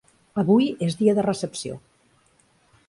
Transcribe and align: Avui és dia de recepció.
Avui 0.43 0.69
és 0.87 0.97
dia 1.03 1.15
de 1.21 1.27
recepció. 1.29 1.81